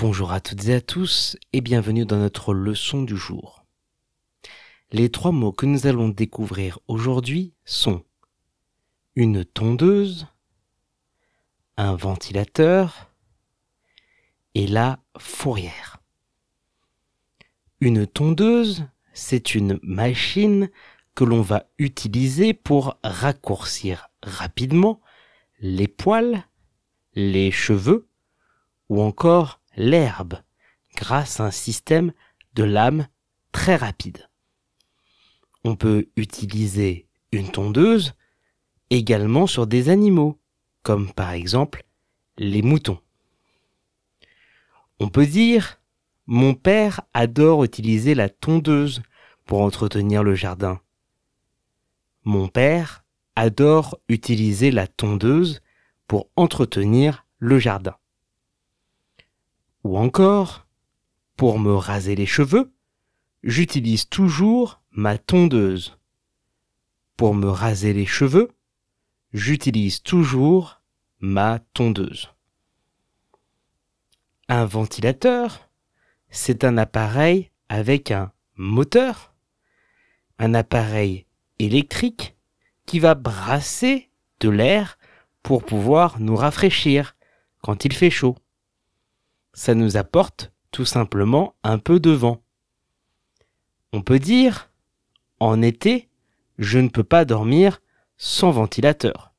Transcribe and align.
Bonjour 0.00 0.30
à 0.30 0.40
toutes 0.40 0.68
et 0.68 0.74
à 0.74 0.80
tous 0.80 1.36
et 1.52 1.60
bienvenue 1.60 2.06
dans 2.06 2.18
notre 2.18 2.54
leçon 2.54 3.02
du 3.02 3.16
jour. 3.16 3.66
Les 4.92 5.10
trois 5.10 5.32
mots 5.32 5.50
que 5.50 5.66
nous 5.66 5.88
allons 5.88 6.08
découvrir 6.08 6.78
aujourd'hui 6.86 7.52
sont 7.64 8.04
une 9.16 9.44
tondeuse, 9.44 10.28
un 11.76 11.96
ventilateur 11.96 13.10
et 14.54 14.68
la 14.68 15.00
fourrière. 15.18 16.00
Une 17.80 18.06
tondeuse, 18.06 18.86
c'est 19.14 19.56
une 19.56 19.80
machine 19.82 20.70
que 21.16 21.24
l'on 21.24 21.42
va 21.42 21.64
utiliser 21.76 22.54
pour 22.54 23.00
raccourcir 23.02 24.10
rapidement 24.22 25.00
les 25.58 25.88
poils, 25.88 26.44
les 27.14 27.50
cheveux 27.50 28.08
ou 28.88 29.02
encore 29.02 29.57
l'herbe 29.78 30.34
grâce 30.96 31.40
à 31.40 31.44
un 31.44 31.50
système 31.50 32.12
de 32.54 32.64
lame 32.64 33.06
très 33.52 33.76
rapide. 33.76 34.28
On 35.64 35.76
peut 35.76 36.08
utiliser 36.16 37.08
une 37.32 37.50
tondeuse 37.50 38.14
également 38.90 39.46
sur 39.46 39.66
des 39.66 39.88
animaux, 39.88 40.38
comme 40.82 41.12
par 41.12 41.30
exemple 41.30 41.84
les 42.36 42.62
moutons. 42.62 43.00
On 44.98 45.08
peut 45.08 45.26
dire 45.26 45.80
Mon 46.26 46.54
père 46.54 47.02
adore 47.14 47.64
utiliser 47.64 48.14
la 48.14 48.28
tondeuse 48.28 49.02
pour 49.44 49.62
entretenir 49.62 50.24
le 50.24 50.34
jardin. 50.34 50.80
Mon 52.24 52.48
père 52.48 53.04
adore 53.36 53.98
utiliser 54.08 54.72
la 54.72 54.88
tondeuse 54.88 55.62
pour 56.08 56.28
entretenir 56.36 57.24
le 57.38 57.58
jardin. 57.58 57.96
Ou 59.88 59.96
encore, 59.96 60.66
pour 61.38 61.58
me 61.58 61.74
raser 61.74 62.14
les 62.14 62.26
cheveux, 62.26 62.70
j'utilise 63.42 64.06
toujours 64.06 64.82
ma 64.90 65.16
tondeuse. 65.16 65.96
Pour 67.16 67.34
me 67.34 67.48
raser 67.48 67.94
les 67.94 68.04
cheveux, 68.04 68.50
j'utilise 69.32 70.02
toujours 70.02 70.82
ma 71.20 71.60
tondeuse. 71.72 72.28
Un 74.50 74.66
ventilateur, 74.66 75.70
c'est 76.28 76.64
un 76.64 76.76
appareil 76.76 77.50
avec 77.70 78.10
un 78.10 78.30
moteur, 78.56 79.32
un 80.38 80.52
appareil 80.52 81.24
électrique 81.58 82.36
qui 82.84 82.98
va 82.98 83.14
brasser 83.14 84.10
de 84.40 84.50
l'air 84.50 84.98
pour 85.42 85.64
pouvoir 85.64 86.20
nous 86.20 86.36
rafraîchir 86.36 87.16
quand 87.62 87.86
il 87.86 87.94
fait 87.94 88.10
chaud. 88.10 88.36
Ça 89.58 89.74
nous 89.74 89.96
apporte 89.96 90.52
tout 90.70 90.84
simplement 90.84 91.56
un 91.64 91.80
peu 91.80 91.98
de 91.98 92.12
vent. 92.12 92.44
On 93.92 94.02
peut 94.02 94.20
dire, 94.20 94.70
en 95.40 95.62
été, 95.62 96.08
je 96.58 96.78
ne 96.78 96.88
peux 96.88 97.02
pas 97.02 97.24
dormir 97.24 97.82
sans 98.16 98.52
ventilateur. 98.52 99.34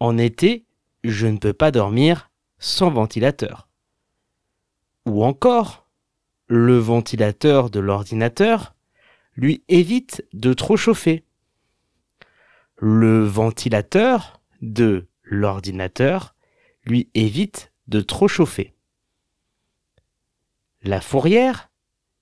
En 0.00 0.18
été, 0.18 0.66
je 1.04 1.28
ne 1.28 1.38
peux 1.38 1.52
pas 1.52 1.70
dormir 1.70 2.32
sans 2.58 2.90
ventilateur. 2.90 3.68
Ou 5.06 5.22
encore, 5.22 5.88
le 6.48 6.78
ventilateur 6.78 7.70
de 7.70 7.78
l'ordinateur 7.78 8.74
lui 9.36 9.62
évite 9.68 10.26
de 10.32 10.52
trop 10.52 10.76
chauffer. 10.76 11.24
Le 12.76 13.22
ventilateur 13.22 14.42
de 14.62 15.06
l'ordinateur 15.22 16.34
lui 16.84 17.08
évite 17.14 17.70
de 17.88 18.00
trop 18.00 18.28
chauffer. 18.28 18.74
La 20.82 21.00
fourrière, 21.00 21.70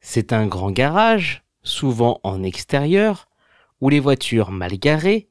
c'est 0.01 0.33
un 0.33 0.47
grand 0.47 0.71
garage, 0.71 1.45
souvent 1.63 2.21
en 2.23 2.43
extérieur, 2.43 3.29
où 3.81 3.89
les 3.89 4.01
voitures 4.01 4.51
mal 4.51 4.79
garées 4.79 5.29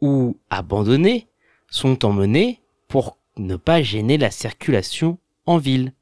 ou 0.00 0.38
abandonnées 0.50 1.28
sont 1.68 2.04
emmenées 2.04 2.60
pour 2.88 3.18
ne 3.36 3.56
pas 3.56 3.82
gêner 3.82 4.18
la 4.18 4.30
circulation 4.30 5.18
en 5.46 5.58
ville 5.58 5.94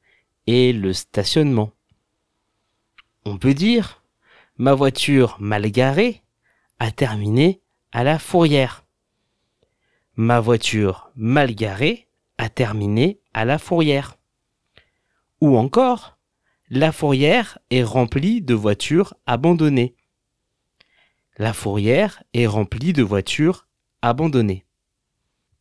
et 0.46 0.72
le 0.72 0.92
stationnement. 0.92 1.70
On 3.24 3.38
peut 3.38 3.54
dire 3.54 4.02
ma 4.56 4.74
voiture 4.74 5.36
mal 5.38 5.70
garée 5.70 6.22
a 6.78 6.90
terminé 6.90 7.60
à 7.92 8.04
la 8.04 8.18
fourrière. 8.18 8.84
Ma 10.16 10.40
voiture 10.40 11.10
mal 11.14 11.54
garée 11.54 12.08
a 12.38 12.48
terminé 12.48 13.20
la 13.44 13.58
fourrière. 13.58 14.16
Ou 15.40 15.56
encore, 15.56 16.18
la 16.70 16.92
fourrière 16.92 17.58
est 17.70 17.82
remplie 17.82 18.42
de 18.42 18.54
voitures 18.54 19.14
abandonnées. 19.26 19.94
La 21.38 21.52
fourrière 21.52 22.22
est 22.34 22.46
remplie 22.46 22.92
de 22.92 23.02
voitures 23.02 23.68
abandonnées. 24.02 24.66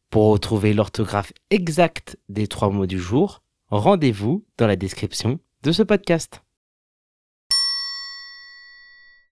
Pour 0.10 0.32
retrouver 0.32 0.74
l'orthographe 0.74 1.34
exacte 1.50 2.18
des 2.30 2.48
trois 2.48 2.70
mots 2.70 2.88
du 2.88 3.00
jour, 3.00 3.44
rendez-vous 3.70 4.46
dans 4.58 4.68
la 4.68 4.76
description 4.76 5.40
de 5.64 5.72
ce 5.72 5.84
podcast. 5.84 6.42